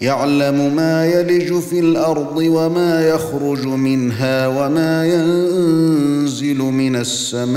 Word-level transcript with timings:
يعلم 0.00 0.76
ما 0.76 1.06
يلج 1.06 1.58
في 1.58 1.80
الأرض 1.80 2.36
وما 2.36 3.08
يخرج 3.08 3.66
منها 3.66 4.46
وما 4.48 5.06
ينزل 5.06 6.58
من 6.58 6.96
السماء 6.96 7.56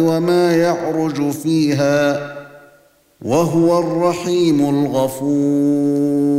وما 0.00 0.56
يعرج 0.56 1.30
فيها 1.30 2.30
وهو 3.22 3.78
الرحيم 3.78 4.68
الغفور. 4.68 6.30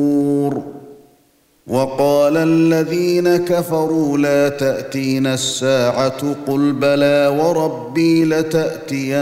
وقال 1.68 2.38
الذين 2.38 3.38
كفروا 3.38 4.18
لا 4.18 4.50
تأتينا 4.50 5.34
الساعة 5.34 6.36
قل 6.48 6.72
بلى 6.74 7.38
وربي 7.40 8.26
لتأتينكم 8.26 9.22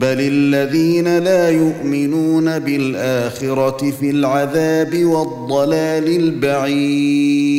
بل 0.00 0.20
الذين 0.20 1.18
لا 1.18 1.50
يؤمنون 1.50 2.58
بالاخره 2.58 3.90
في 4.00 4.10
العذاب 4.10 5.04
والضلال 5.04 6.16
البعيد 6.16 7.56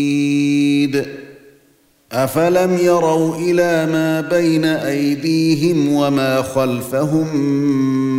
افلم 2.11 2.77
يروا 2.81 3.35
إلى 3.35 3.85
ما 3.91 4.21
بين 4.21 4.65
ايديهم 4.65 5.93
وما 5.93 6.41
خلفهم 6.41 7.37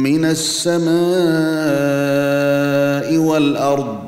من 0.02 0.24
السماء 0.24 0.88
والارض 3.16 4.07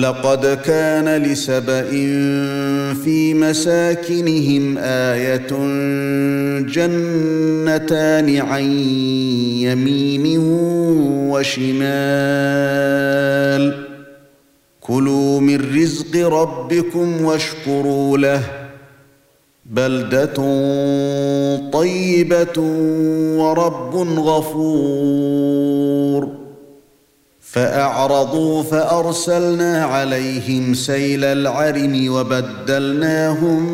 لقد 0.00 0.46
كان 0.46 1.22
لسبأ 1.22 1.90
في 3.04 3.34
مساكنهم 3.34 4.78
آية 4.78 5.46
جنتان 6.60 8.36
عن 8.36 8.62
يمين 9.60 10.38
وشمال. 11.30 11.74
كلوا 14.80 15.40
من 15.40 15.76
رزق 15.82 16.16
ربكم 16.28 17.24
واشكروا 17.24 18.18
له. 18.18 18.42
بلدة 19.66 20.34
طيبة 21.70 22.60
ورب 23.36 23.96
غفور. 24.18 25.66
فأعرضوا 27.56 28.62
فأرسلنا 28.62 29.84
عليهم 29.84 30.74
سيل 30.74 31.24
العرم 31.24 32.06
وبدلناهم 32.08 33.66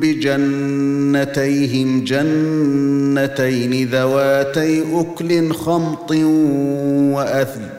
بجنتيهم 0.00 2.04
جنتين 2.04 3.88
ذواتي 3.88 5.00
أكل 5.00 5.52
خمط 5.52 6.10
وأثل 7.12 7.77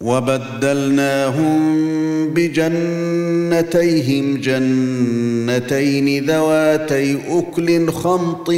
وبدلناهم 0.00 1.86
بجنتيهم 2.34 4.36
جنتين 4.36 6.26
ذواتي 6.26 7.18
أكل 7.28 7.90
خمط 7.90 8.48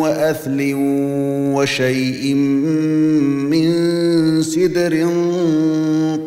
وأثل 0.00 0.72
وشيء 1.54 2.34
من 2.34 3.72
سدر 4.42 5.08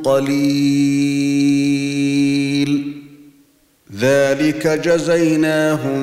قليل. 0.04 1.46
ذلك 4.00 4.68
جزيناهم 4.68 6.02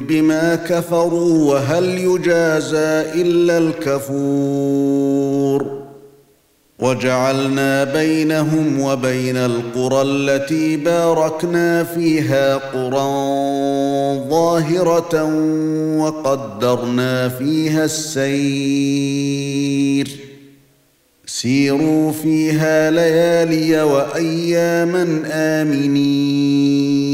بما 0.00 0.54
كفروا 0.54 1.52
وهل 1.52 1.84
يجازى 1.84 3.22
إلا 3.22 3.58
الكفور. 3.58 5.13
وجعلنا 6.84 7.84
بينهم 7.84 8.80
وبين 8.80 9.36
القرى 9.36 10.02
التي 10.02 10.76
باركنا 10.76 11.84
فيها 11.84 12.56
قرى 12.56 14.28
ظاهرة 14.30 15.24
وقدرنا 15.98 17.28
فيها 17.28 17.84
السير. 17.84 18.64
سيروا 21.26 22.12
فيها 22.12 22.90
ليالي 22.90 23.82
وأياما 23.82 25.22
آمنين. 25.32 27.13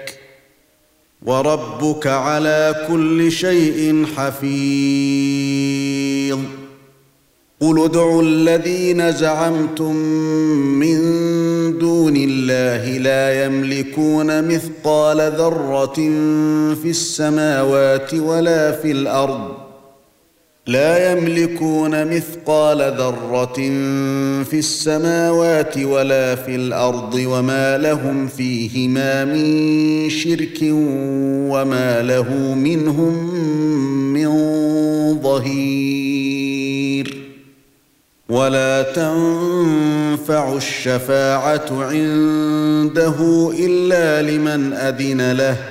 وربك 1.25 2.07
على 2.07 2.85
كل 2.87 3.31
شيء 3.31 4.05
حفيظ. 4.15 5.81
قل 7.61 7.83
ادعوا 7.83 8.23
الذين 8.23 9.11
زعمتم 9.11 9.95
من 10.81 10.97
دون 11.77 12.13
الله 12.17 12.97
لا 12.97 13.45
يملكون 13.45 14.47
مثقال 14.47 15.17
ذرة 15.17 15.95
في 16.73 16.89
السماوات 16.89 18.13
ولا 18.13 18.71
في 18.71 18.91
الأرض 18.91 19.60
لا 20.67 21.11
يملكون 21.11 22.15
مثقال 22.15 22.77
ذرة 22.77 23.53
في 24.43 24.53
السماوات 24.53 25.77
ولا 25.77 26.35
في 26.35 26.55
الأرض 26.55 27.13
وما 27.25 27.77
لهم 27.77 28.27
فيهما 28.27 29.25
من 29.25 30.09
شرك 30.09 30.59
وما 31.51 32.01
له 32.01 32.33
منهم 32.55 33.33
من 34.13 34.29
ظهير. 35.21 37.17
ولا 38.29 38.81
تنفع 38.81 40.57
الشفاعة 40.57 41.65
عنده 41.71 43.15
إلا 43.59 44.21
لمن 44.21 44.73
أذن 44.73 45.31
له. 45.31 45.70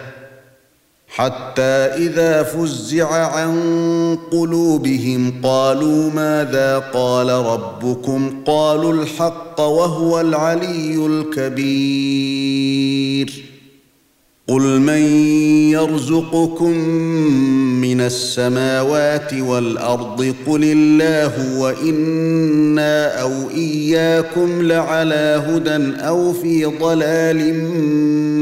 حتى 1.10 1.62
إذا 1.62 2.42
فزع 2.42 3.08
عن 3.08 4.18
قلوبهم 4.30 5.32
قالوا 5.42 6.10
ماذا 6.10 6.78
قال 6.78 7.28
ربكم؟ 7.28 8.30
قالوا 8.46 8.92
الحق 8.92 9.60
وهو 9.60 10.20
العلي 10.20 11.06
الكبير. 11.06 12.50
قل 14.48 14.80
من 14.80 15.02
يرزقكم 15.70 16.78
من 17.80 18.00
السماوات 18.00 19.34
والأرض؟ 19.34 20.34
قل 20.46 20.64
الله 20.64 21.58
وإنا 21.58 23.20
أو 23.22 23.32
إياكم 23.50 24.62
لعلى 24.62 25.42
هدى 25.46 26.00
أو 26.00 26.32
في 26.32 26.64
ضلال 26.64 27.54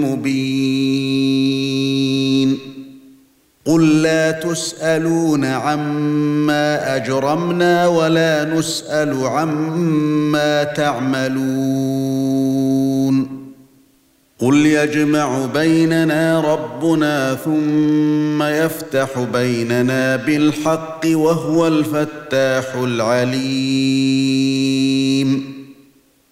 مبين. 0.04 1.07
قل 3.68 4.02
لا 4.02 4.30
تسألون 4.30 5.44
عما 5.44 6.96
أجرمنا 6.96 7.86
ولا 7.86 8.44
نسأل 8.44 9.26
عما 9.26 10.64
تعملون. 10.64 11.38
قل 14.38 14.66
يجمع 14.66 15.46
بيننا 15.54 16.40
ربنا 16.40 17.34
ثم 17.34 18.42
يفتح 18.42 19.26
بيننا 19.32 20.16
بالحق 20.16 21.00
وهو 21.06 21.66
الفتاح 21.66 22.74
العليم. 22.74 24.08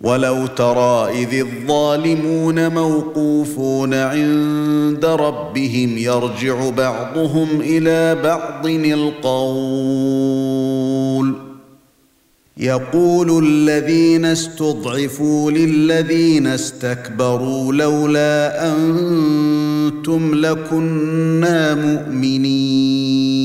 ولو 0.00 0.46
ترى 0.46 1.10
إذ 1.22 1.34
الظالمون 1.34 2.74
موقوفون 2.74 3.94
عند 3.94 5.04
ربهم 5.04 5.98
يرجع 5.98 6.70
بعضهم 6.70 7.48
إلى 7.60 8.22
بعض 8.22 8.66
القول. 8.66 10.10
يقول 12.56 13.44
الذين 13.44 14.24
استضعفوا 14.24 15.50
للذين 15.50 16.46
استكبروا 16.46 17.72
لولا 17.72 18.72
أنتم 18.72 20.34
لكنا 20.34 21.74
مؤمنين. 21.74 23.39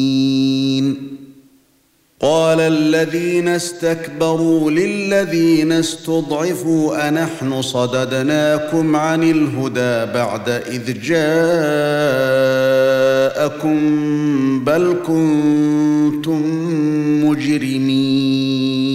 قال 2.26 2.60
الذين 2.60 3.48
استكبروا 3.48 4.72
للذين 4.72 5.72
استضعفوا 5.72 7.10
أنحن 7.10 7.62
صددناكم 7.62 8.96
عن 8.96 9.24
الهدى 9.24 10.14
بعد 10.14 10.50
إذ 10.50 11.02
جاءكم 11.02 11.36
بل 14.64 14.96
كنتم 15.08 16.42
مجرمين. 17.26 18.95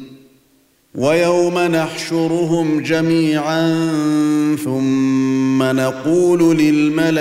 ويوم 0.95 1.59
نحشرهم 1.59 2.81
جميعا 2.83 3.67
ثم 4.63 5.63
نقول 5.63 6.57
للملائكة 6.57 7.11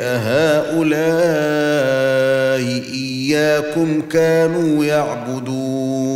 أهؤلاء 0.00 0.96
إياكم 2.92 4.00
كانوا 4.00 4.84
يعبدون. 4.84 6.15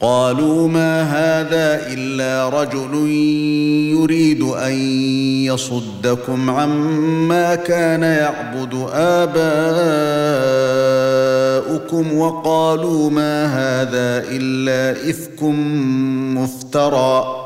قالوا 0.00 0.68
ما 0.68 1.02
هذا 1.02 1.86
إلا 1.92 2.48
رجل 2.48 3.08
يريد 3.96 4.42
أن 4.42 4.72
يصدكم 5.44 6.50
عما 6.50 7.54
كان 7.54 8.02
يعبد 8.02 8.86
آباؤكم 8.92 9.36
وقالوا 12.18 13.10
ما 13.10 13.46
هذا 13.46 14.24
إلا 14.30 15.10
إفك 15.10 15.42
مفترى 16.36 17.45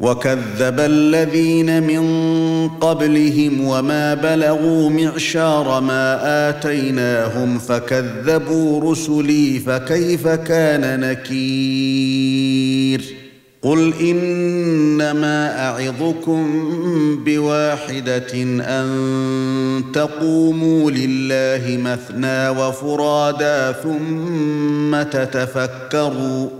وكذب 0.00 0.80
الذين 0.80 1.82
من 1.82 2.68
قبلهم 2.68 3.64
وما 3.64 4.14
بلغوا 4.14 4.90
معشار 4.90 5.80
ما 5.80 6.18
اتيناهم 6.48 7.58
فكذبوا 7.58 8.92
رسلي 8.92 9.58
فكيف 9.58 10.28
كان 10.28 11.00
نكير 11.00 12.50
قل 13.62 13.94
انما 14.00 15.68
اعظكم 15.68 16.46
بواحده 17.24 18.42
ان 18.60 19.82
تقوموا 19.94 20.90
لله 20.90 21.76
مثنى 21.76 22.48
وفرادا 22.48 23.72
ثم 23.72 25.02
تتفكروا 25.02 26.59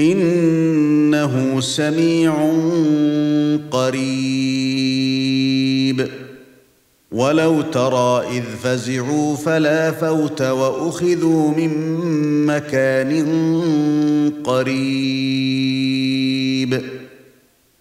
إنه 0.00 1.60
سميع 1.60 2.52
قريب. 3.70 4.06
ولو 7.12 7.62
ترى 7.62 8.24
إذ 8.30 8.42
فزعوا 8.62 9.36
فلا 9.36 9.90
فوت 9.90 10.42
وأخذوا 10.42 11.54
من 11.56 11.70
مكان 12.46 13.12
قريب. 14.44 15.86